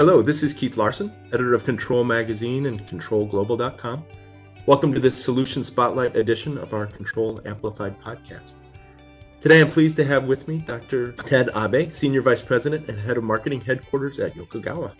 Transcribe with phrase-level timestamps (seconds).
[0.00, 4.02] Hello, this is Keith Larson, editor of Control Magazine and ControlGlobal.com.
[4.64, 8.54] Welcome to this Solution Spotlight edition of our Control Amplified podcast.
[9.42, 11.12] Today I'm pleased to have with me Dr.
[11.12, 14.94] Ted Abe, Senior Vice President and Head of Marketing Headquarters at Yokogawa.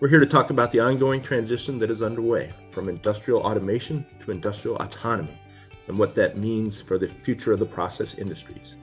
[0.00, 4.32] We're here to talk about the ongoing transition that is underway from industrial automation to
[4.32, 5.40] industrial autonomy
[5.88, 8.76] and what that means for the future of the process industries.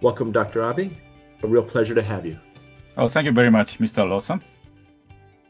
[0.00, 0.62] Welcome, Dr.
[0.62, 0.94] Abe.
[1.42, 2.38] A real pleasure to have you.
[2.96, 4.08] Oh, thank you very much, Mr.
[4.08, 4.42] Lawson.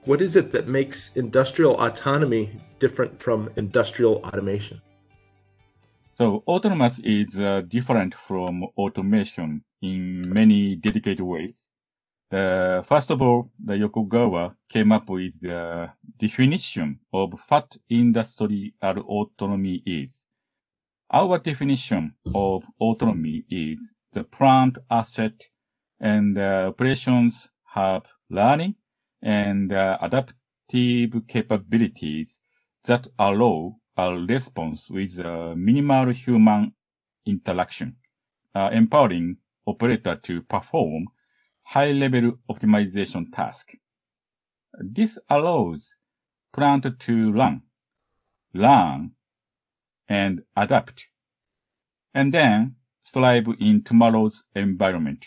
[0.05, 4.83] What is it that makes industrial autonomy different from industrial automation?
[6.15, 11.69] So, autonomous is uh, different from automation in many dedicated ways.
[12.33, 18.70] Uh, first of all, the Yokogawa came up with the definition of what industrial
[19.06, 20.27] autonomy is.
[21.12, 25.45] Our definition of autonomy is the plant asset
[26.00, 28.75] and uh, operations have learning
[29.23, 32.41] and uh, adaptive capabilities
[32.84, 36.75] that allow a response with uh, minimal human
[37.27, 37.97] interaction,
[38.55, 41.06] uh, empowering operator to perform
[41.64, 43.77] high-level optimization tasks.
[44.81, 45.95] This allows
[46.53, 47.62] plant to run,
[48.53, 49.12] learn,
[50.09, 51.07] and adapt,
[52.12, 55.27] and then strive in tomorrow's environment.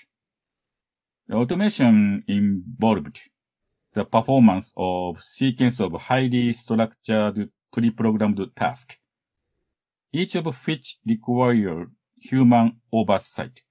[1.27, 3.19] The automation involved
[3.95, 8.97] the performance of sequence of highly structured pre-programmed tasks,
[10.13, 11.87] each of which require
[12.17, 13.61] human oversight,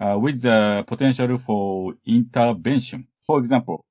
[0.00, 3.06] uh, with the potential for intervention.
[3.26, 3.84] For example,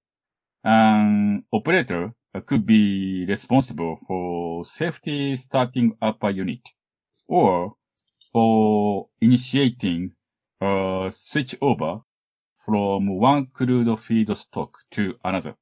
[0.63, 2.13] an operator
[2.45, 6.61] could be responsible for safety starting up a unit,
[7.27, 7.75] or
[8.31, 10.11] for initiating
[10.59, 12.01] a switchover
[12.65, 15.55] from one crude feedstock to another.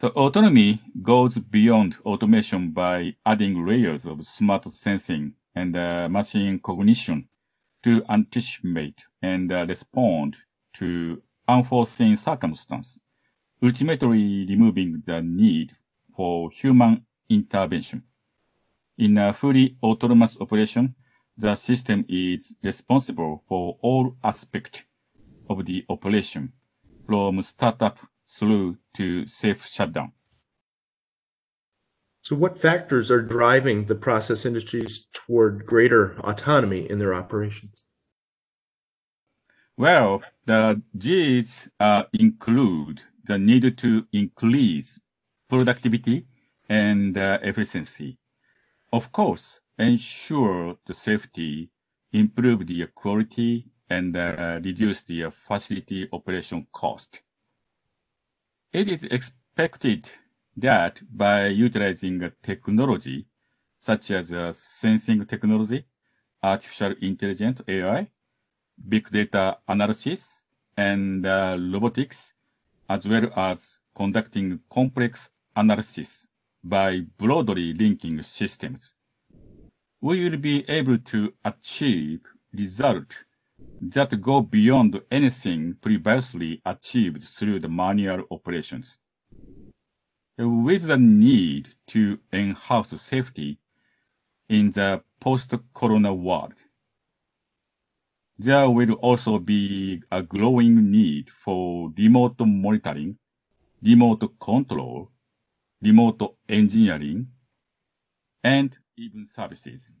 [0.00, 7.28] The autonomy goes beyond automation by adding layers of smart sensing and uh, machine cognition
[7.84, 10.36] to anticipate and uh, respond
[10.74, 13.00] to unforeseen circumstances,
[13.62, 15.76] ultimately removing the need
[16.14, 18.02] for human intervention.
[18.98, 20.94] In a fully autonomous operation,
[21.36, 24.82] the system is responsible for all aspects
[25.48, 26.52] of the operation,
[27.06, 27.98] from startup
[28.28, 30.12] through to safe shutdown.
[32.22, 37.88] So, what factors are driving the process industries toward greater autonomy in their operations?
[39.76, 44.98] Well, the G's uh, include the need to increase
[45.48, 46.26] productivity
[46.68, 48.18] and uh, efficiency.
[48.92, 51.70] Of course, ensure the safety,
[52.12, 57.20] improve the quality and uh, reduce the facility operation cost.
[58.72, 60.10] It is expected
[60.56, 63.26] that by utilizing technology
[63.78, 65.84] such as uh, sensing technology,
[66.42, 68.08] artificial intelligence AI,
[68.88, 72.32] big data analysis, and uh, robotics,
[72.88, 76.26] as well as conducting complex analysis
[76.62, 78.94] by broadly linking systems,
[80.00, 82.20] we will be able to achieve
[82.52, 83.16] results
[83.80, 88.98] that go beyond anything previously achieved through the manual operations.
[90.36, 93.58] With the need to enhance safety
[94.48, 96.54] in the post-corona world,
[98.38, 103.18] there will also be a growing need for remote monitoring,
[103.82, 105.10] remote control,
[105.82, 107.26] remote engineering,
[108.44, 109.97] and even services.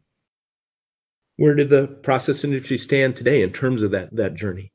[1.38, 4.72] Where do the process industry stand today in terms of that, that journey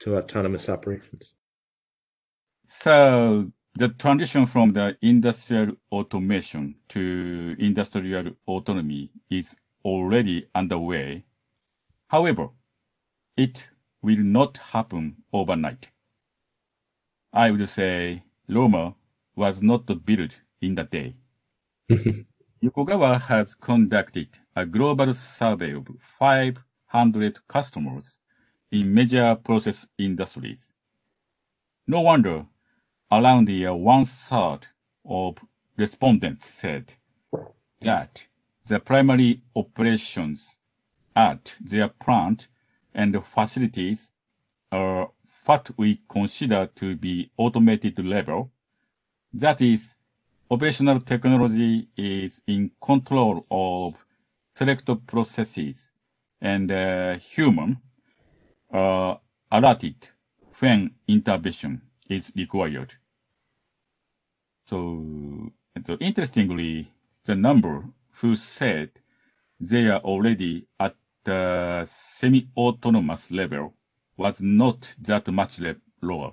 [0.00, 1.34] to autonomous operations?
[2.66, 9.54] So the transition from the industrial automation to industrial autonomy is
[9.84, 11.26] already underway.
[12.08, 12.48] However,
[13.36, 13.64] it
[14.02, 15.90] will not happen overnight.
[17.32, 18.94] I would say Roma
[19.36, 21.16] was not built in a day.
[22.62, 28.18] Yokogawa has conducted a global survey of 500 customers
[28.70, 30.74] in major process industries.
[31.86, 32.44] No wonder
[33.10, 34.66] around the one third
[35.06, 35.38] of
[35.78, 36.92] respondents said
[37.80, 38.26] that
[38.66, 40.58] the primary operations
[41.16, 42.48] at their plant
[42.94, 44.12] and facilities
[44.70, 45.10] are
[45.46, 48.52] what we consider to be automated level.
[49.32, 49.94] That is,
[50.50, 53.94] operational technology is in control of
[54.56, 55.92] select processes
[56.40, 57.78] and uh, human
[58.72, 59.14] uh,
[59.50, 60.08] alerted
[60.58, 62.94] when intervention is required.
[64.66, 65.52] So,
[65.86, 66.92] so interestingly,
[67.24, 68.90] the number who said
[69.58, 73.74] they are already at the semi-autonomous level
[74.16, 75.60] was not that much
[76.02, 76.32] lower.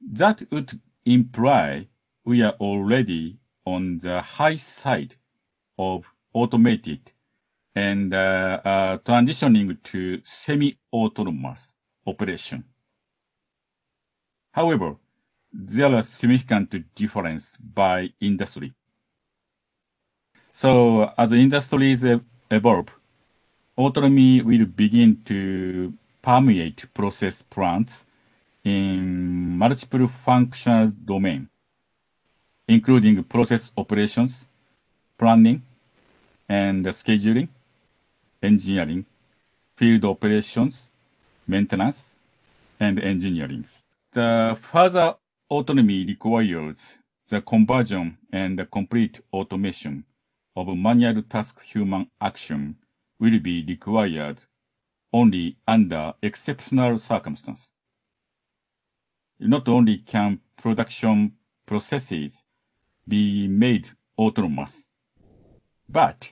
[0.00, 1.88] That would imply
[2.24, 5.14] we are already on the high side
[5.78, 7.12] of automated
[7.74, 11.74] and uh, uh, transitioning to semi-autonomous
[12.06, 12.64] operation.
[14.52, 14.96] However,
[15.52, 18.72] there are significant difference by industry.
[20.52, 22.04] So as industries
[22.50, 22.88] evolve,
[23.76, 28.04] autonomy will begin to permeate process plants
[28.64, 31.48] in multiple functional domains,
[32.68, 34.46] including process operations,
[35.18, 35.62] planning,
[36.48, 37.48] and scheduling,
[38.42, 39.04] engineering,
[39.76, 40.90] field operations,
[41.46, 42.20] maintenance,
[42.78, 43.64] and engineering.
[44.12, 45.14] The further
[45.50, 46.98] autonomy requires
[47.28, 50.04] the conversion and the complete automation
[50.54, 52.76] of manual task human action
[53.18, 54.38] will be required
[55.12, 57.70] only under exceptional circumstances.
[59.38, 61.32] Not only can production
[61.66, 62.44] processes
[63.06, 64.86] be made autonomous,
[65.88, 66.30] but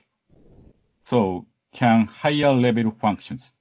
[1.03, 3.51] so can higher level functions.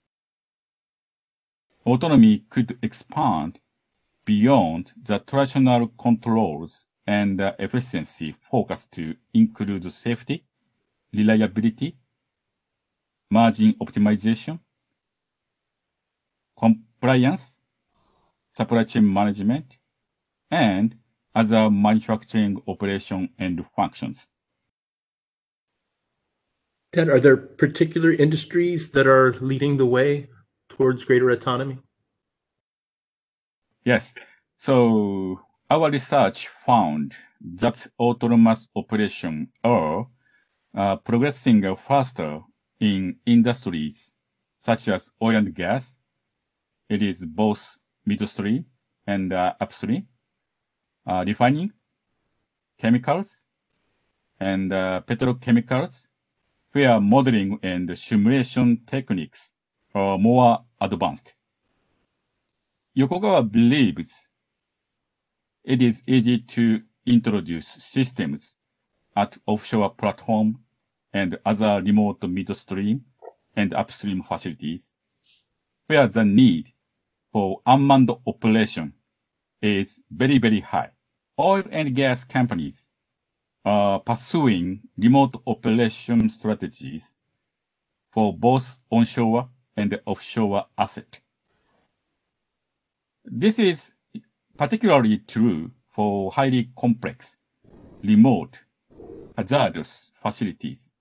[1.85, 3.59] Autonomy could expand
[4.25, 10.45] beyond the traditional controls and efficiency focus to include safety,
[11.13, 11.97] reliability,
[13.31, 14.61] margin optimization,
[16.56, 17.59] compliance,
[18.53, 19.79] supply chain management,
[20.51, 20.97] and
[21.35, 24.27] other manufacturing operation and functions.
[26.93, 30.29] Ted, are there particular industries that are leading the way
[30.69, 31.79] towards greater autonomy?
[33.85, 34.15] Yes.
[34.56, 35.41] So
[35.71, 40.09] our research found that autonomous operation are
[40.77, 42.41] uh, progressing faster
[42.81, 44.15] in industries
[44.59, 45.97] such as oil and gas.
[46.88, 48.67] It is both midstream
[49.06, 50.09] and uh, upstream,
[51.06, 51.73] uh, refining,
[52.79, 53.47] chemicals,
[54.38, 56.06] and uh, petrochemicals,
[56.73, 59.55] where modeling and simulation techniques
[59.94, 61.35] are more advanced.
[62.97, 64.14] Yokogawa believes
[65.64, 68.56] it is easy to introduce systems
[69.17, 70.61] at offshore platform
[71.12, 73.05] and other remote midstream
[73.56, 74.94] and upstream facilities
[75.87, 76.73] where the need
[77.32, 78.93] for unmanned operation
[79.62, 80.91] is very, very high.
[81.39, 82.87] Oil and gas companies
[83.65, 87.15] are pursuing remote operation strategies
[88.12, 91.21] for both onshore and offshore asset.
[93.25, 93.93] This is
[94.57, 97.37] particularly true for highly complex,
[98.03, 98.61] remote,
[99.37, 100.93] hazardous facilities.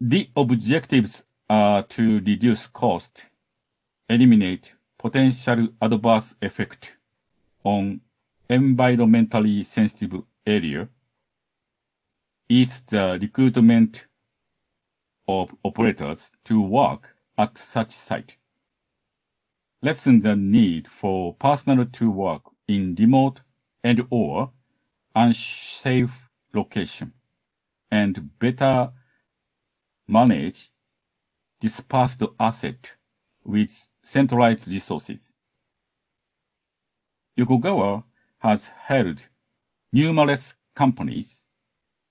[0.00, 3.22] The objectives are to reduce cost,
[4.08, 6.96] eliminate potential adverse effect
[7.64, 8.00] on
[8.50, 10.88] environmentally sensitive area,
[12.48, 14.06] is the recruitment
[15.28, 18.36] of operators to work at such site,
[19.82, 23.42] lessen the need for personnel to work in remote
[23.84, 24.50] and or
[25.14, 27.12] unsafe location,
[27.90, 28.90] and better
[30.06, 30.70] manage
[31.60, 32.92] dispersed asset
[33.44, 35.34] with centralized resources.
[37.38, 38.04] Yokogawa
[38.38, 39.28] has helped
[39.92, 41.44] numerous companies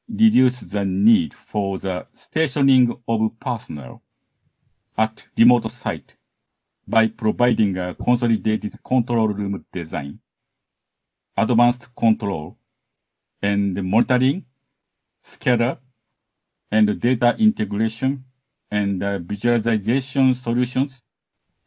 [0.08, 4.04] reduce the need for the stationing of personnel
[4.96, 6.14] at remote site
[6.88, 10.20] by providing a consolidated control room design,
[11.36, 12.58] advanced control,
[13.42, 14.46] and monitoring,
[15.26, 15.80] SCADA,
[16.72, 18.24] and data integration
[18.70, 21.02] and visualization solutions,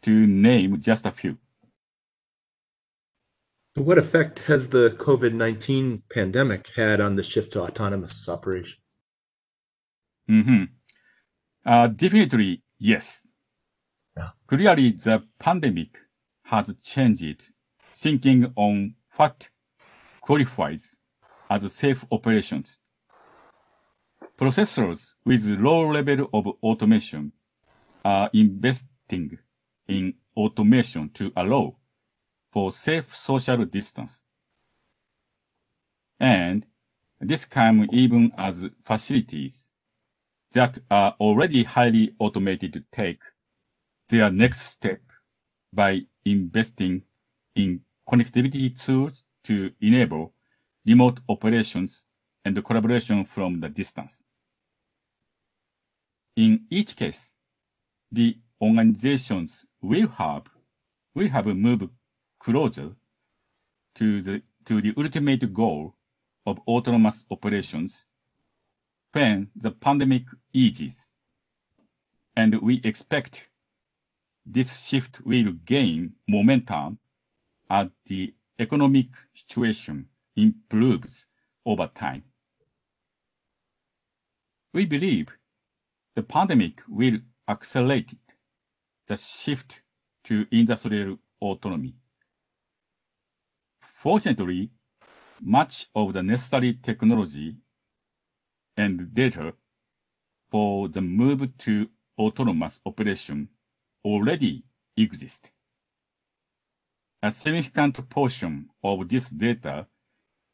[0.03, 1.39] to name just a few.
[3.75, 8.81] What effect has the COVID 19 pandemic had on the shift to autonomous operations?
[10.29, 10.65] Mm-hmm.
[11.65, 13.21] Uh, definitely, yes.
[14.17, 14.31] Yeah.
[14.47, 15.99] Clearly, the pandemic
[16.45, 17.53] has changed
[17.95, 19.49] thinking on what
[20.21, 20.97] qualifies
[21.49, 22.79] as safe operations.
[24.39, 27.33] Processors with low level of automation
[28.05, 29.39] are investing
[29.91, 31.77] in automation to allow
[32.53, 34.25] for safe social distance.
[36.19, 36.67] And
[37.21, 39.71] this can even as facilities
[40.53, 43.21] that are already highly automated take
[44.09, 45.01] their next step
[45.73, 47.03] by investing
[47.55, 50.33] in connectivity tools to enable
[50.85, 52.07] remote operations
[52.45, 54.25] and collaboration from the distance.
[56.37, 57.29] In each case,
[58.11, 60.45] the organizations will have
[61.15, 61.91] will have moved
[62.39, 62.93] closer
[63.95, 65.95] to the to the ultimate goal
[66.47, 68.05] of autonomous operations
[69.13, 71.09] when the pandemic eases.
[72.37, 73.49] And we expect
[74.47, 76.99] this shift will gain momentum
[77.69, 80.07] as the economic situation
[80.37, 81.27] improves
[81.67, 82.25] over time.
[84.73, 85.29] We believe
[86.15, 87.19] the pandemic will
[87.49, 88.15] accelerate
[89.11, 89.81] the shift
[90.23, 91.97] to industrial autonomy.
[93.83, 94.71] Fortunately,
[95.41, 97.57] much of the necessary technology
[98.77, 99.55] and data
[100.49, 103.49] for the move to autonomous operation
[104.05, 104.63] already
[104.97, 105.51] exist.
[107.21, 109.89] A significant portion of this data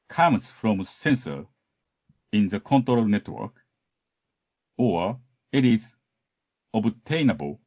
[0.09, 1.45] comes from sensor
[2.33, 3.67] in the control network,
[4.79, 5.19] or
[5.53, 5.95] it is
[6.73, 7.61] obtainable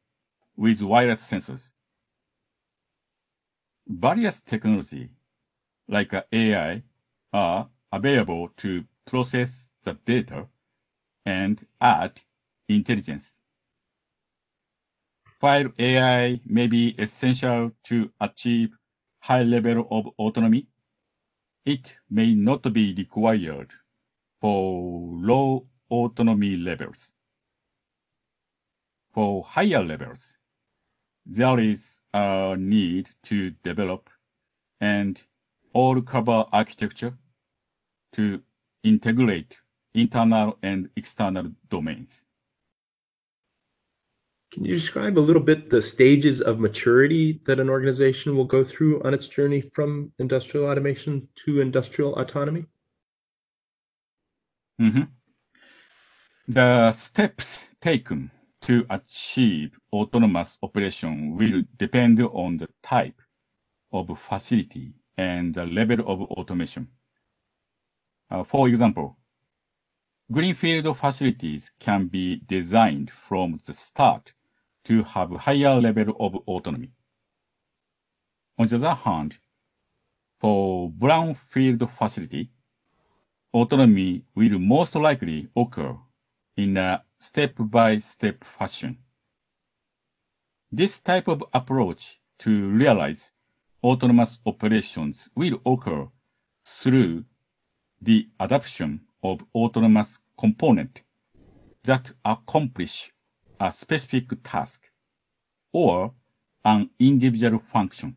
[0.60, 1.70] with wireless sensors.
[3.88, 5.08] Various technology,
[5.88, 6.82] like uh, AI,
[7.32, 10.48] are available to process the data
[11.24, 12.20] and add
[12.68, 13.36] intelligence.
[15.40, 18.76] While AI may be essential to achieve
[19.20, 20.66] high level of autonomy,
[21.64, 23.70] it may not be required
[24.42, 27.14] for low autonomy levels.
[29.14, 30.36] For higher levels,
[31.30, 34.10] there is a need to develop
[34.80, 35.22] and
[35.72, 37.14] all cover architecture
[38.12, 38.42] to
[38.82, 39.56] integrate
[39.94, 42.24] internal and external domains.
[44.50, 48.64] Can you describe a little bit the stages of maturity that an organization will go
[48.64, 52.66] through on its journey from industrial automation to industrial autonomy?
[54.80, 55.02] Mm-hmm.
[56.48, 63.20] The steps taken to achieve autonomous operation will depend on the type
[63.92, 66.88] of facility and the level of automation.
[68.30, 69.18] Uh, for example,
[70.30, 74.32] greenfield facilities can be designed from the start
[74.84, 76.92] to have higher level of autonomy.
[78.58, 79.38] On the other hand,
[80.38, 82.50] for brownfield facility,
[83.52, 85.96] autonomy will most likely occur
[86.56, 88.98] in a step-by-step fashion.
[90.72, 93.30] This type of approach to realize
[93.82, 96.08] autonomous operations will occur
[96.64, 97.24] through
[98.00, 101.02] the adoption of autonomous component
[101.84, 103.12] that accomplish
[103.58, 104.90] a specific task
[105.72, 106.14] or
[106.64, 108.16] an individual function.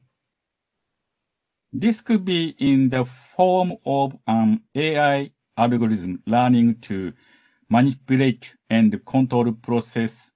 [1.72, 7.13] This could be in the form of an AI algorithm learning to
[7.74, 10.32] manipulate and control process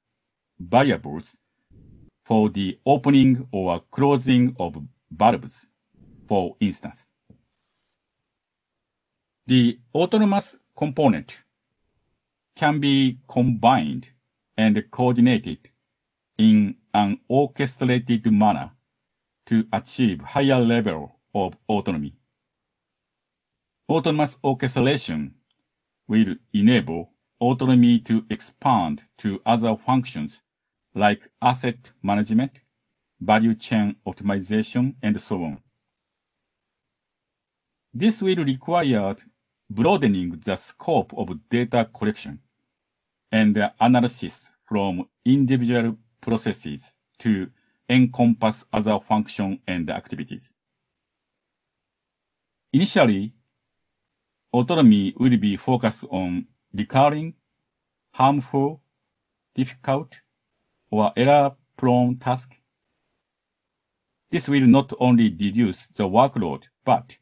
[0.60, 1.38] variables
[2.25, 4.75] for the opening or closing of
[5.12, 5.67] valves,
[6.27, 7.08] for instance.
[9.46, 11.44] The autonomous component
[12.56, 14.10] can be combined
[14.58, 15.60] and coordinated
[16.39, 18.72] in an orchestrated manner
[19.46, 22.13] to achieve higher level of autonomy.
[23.88, 25.36] Autonomous orchestration
[26.08, 30.41] will enable autonomy to expand to other functions
[30.94, 32.51] like asset management,
[33.20, 35.60] value chain optimization, and so on.
[37.94, 39.15] This will require
[39.70, 42.39] broadening the scope of data collection
[43.32, 47.50] and analysis from individual processes to
[47.89, 50.53] encompass other functions and activities.
[52.74, 53.34] Initially,
[54.53, 57.34] autonomy will be focused on recurring,
[58.12, 58.81] harmful,
[59.55, 60.22] difficult,
[60.91, 62.57] or error-prone tasks.
[64.29, 67.17] This will not only reduce the workload, but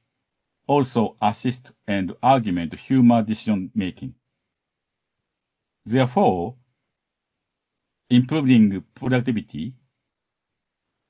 [0.67, 4.15] also assist and augment human decision making.
[5.85, 6.55] Therefore,
[8.09, 9.75] improving productivity,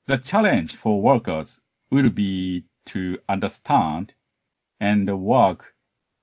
[0.06, 1.60] the challenge for workers
[1.90, 4.12] will be to understand
[4.78, 5.74] and work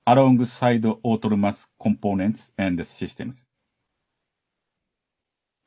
[0.06, 3.46] alongside autonomous components and systems.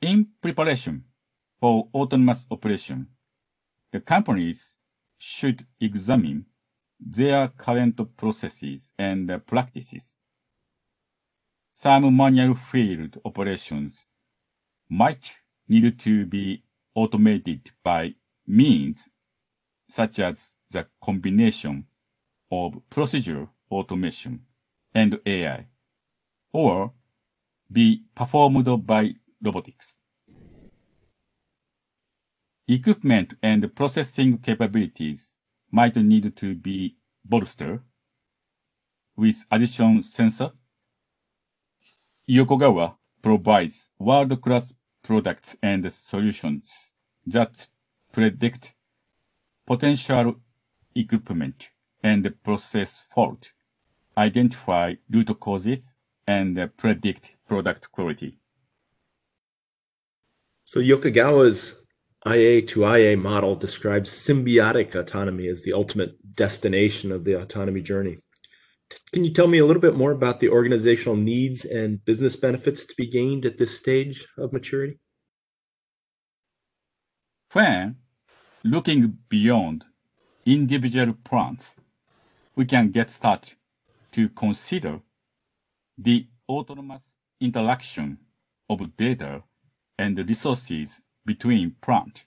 [0.01, 1.06] In preparation
[1.60, 3.08] for autonomous operation,
[3.91, 4.77] the companies
[5.17, 6.46] should examine
[7.00, 10.17] their current processes and practices.
[11.74, 14.06] Some manual field operations
[14.89, 15.32] might
[15.67, 16.63] need to be
[16.96, 18.15] automated by
[18.46, 19.10] means
[19.89, 21.86] such as the combination
[22.51, 24.42] of procedure automation
[24.94, 25.68] and AI,
[26.52, 26.94] or
[27.72, 29.98] be performed by robotics.
[32.68, 35.38] Equipment and processing capabilities
[35.72, 37.82] might need to be bolstered
[39.16, 40.52] with additional sensor.
[42.30, 46.94] Yokogawa provides world-class products and solutions
[47.26, 47.68] that
[48.12, 48.74] predict
[49.66, 50.36] potential
[50.96, 51.70] equipment
[52.04, 53.52] and process fault,
[54.18, 58.38] identify root causes, and uh, predict product quality.
[60.66, 61.88] So Yokogawa's
[62.26, 68.18] IA to IA model describes symbiotic autonomy as the ultimate destination of the autonomy journey.
[69.14, 72.86] Can you tell me a little bit more about the organizational needs and business benefits
[72.86, 75.00] to be gained at this stage of maturity?
[77.54, 77.98] When
[78.64, 79.86] looking beyond
[80.46, 81.76] individual plants,
[82.56, 83.57] we can get started
[84.18, 85.00] to consider
[85.96, 87.04] the autonomous
[87.40, 88.18] interaction
[88.68, 89.44] of data
[90.00, 92.26] and resources between plant,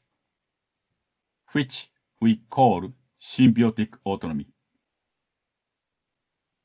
[1.50, 4.46] which we call symbiotic autonomy.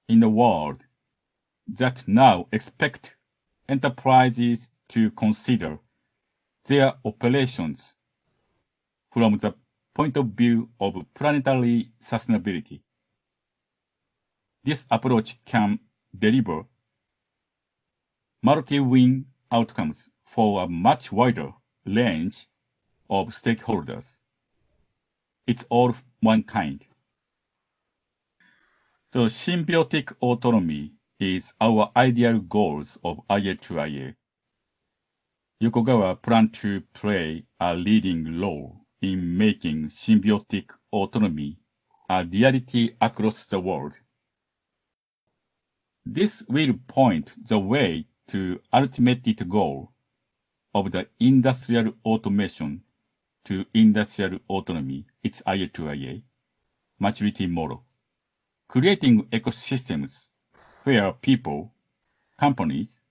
[0.08, 0.82] In the world
[1.68, 3.16] that now expect
[3.68, 5.80] enterprises to consider
[6.68, 7.96] their operations
[9.12, 9.56] from the
[9.96, 12.82] point of view of planetary sustainability.
[14.66, 15.78] This approach can
[16.18, 16.64] deliver
[18.42, 21.52] multi-win outcomes for a much wider
[21.86, 22.48] range
[23.08, 24.14] of stakeholders.
[25.46, 26.84] It's all one kind.
[29.12, 34.16] The symbiotic autonomy is our ideal goals of IA to IA.
[35.62, 41.60] Yokogawa plan to play a leading role in making symbiotic autonomy
[42.10, 43.94] a reality across the world.
[46.06, 49.92] This will point the way to ultimate goal
[50.74, 52.84] of the industrial automation
[53.46, 56.22] to industrial autonomy, its IA to IA,
[57.00, 57.86] maturity model,
[58.68, 60.28] creating ecosystems
[60.84, 61.74] where people,
[62.38, 63.02] companies,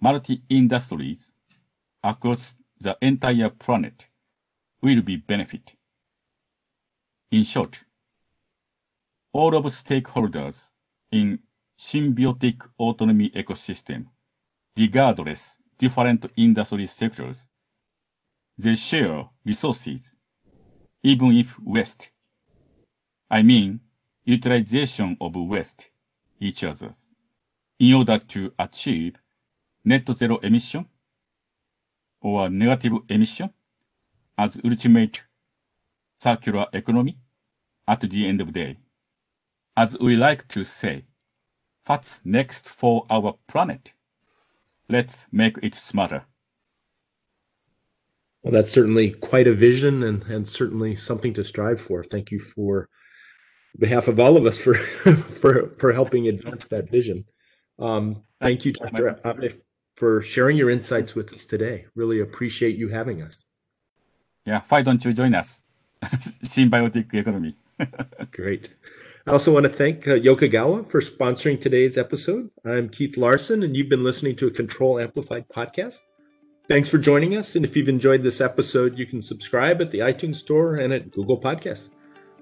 [0.00, 1.32] multi-industries
[2.02, 4.06] across the entire planet
[4.80, 5.72] will be benefit.
[7.30, 7.84] In short,
[9.32, 10.70] all of stakeholders
[11.12, 11.40] in
[11.78, 14.06] symbiotic autonomy ecosystem,
[14.76, 17.48] regardless different industry sectors,
[18.56, 20.16] they share resources,
[21.02, 22.10] even if waste.
[23.30, 23.80] I mean,
[24.24, 25.90] utilization of waste
[26.40, 26.96] each other's
[27.78, 29.14] in order to achieve
[29.84, 30.86] net zero emission
[32.20, 33.50] or negative emission
[34.36, 35.22] as ultimate
[36.20, 37.16] circular economy
[37.86, 38.78] at the end of the day.
[39.76, 41.04] As we like to say,
[41.88, 43.92] what's next for our planet?
[44.88, 46.24] Let's make it smarter.
[48.42, 52.04] Well, that's certainly quite a vision and, and certainly something to strive for.
[52.04, 52.88] Thank you for
[53.78, 54.74] behalf of all of us for
[55.40, 57.24] for for helping advance that vision.
[57.78, 59.18] Um, thank you, Dr.
[59.24, 59.52] Abe,
[59.96, 61.86] for sharing your insights with us today.
[61.94, 63.44] Really appreciate you having us.
[64.46, 65.62] Yeah, why don't you join us?
[66.02, 67.56] Symbiotic economy.
[68.32, 68.74] Great.
[69.28, 72.48] I also want to thank uh, Yokogawa for sponsoring today's episode.
[72.64, 75.98] I'm Keith Larson, and you've been listening to a Control Amplified podcast.
[76.66, 77.54] Thanks for joining us.
[77.54, 81.10] And if you've enjoyed this episode, you can subscribe at the iTunes Store and at
[81.10, 81.90] Google Podcasts.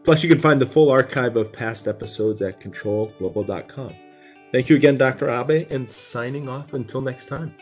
[0.04, 3.96] Plus, you can find the full archive of past episodes at controlglobal.com.
[4.52, 5.28] Thank you again, Dr.
[5.28, 7.52] Abe, and signing off until next time.